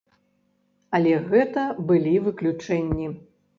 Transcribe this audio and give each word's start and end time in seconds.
Але 0.99 1.11
гэта 1.29 1.67
былі 1.93 2.17
выключэнні. 2.31 3.15